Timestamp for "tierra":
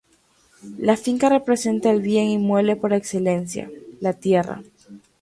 4.13-4.63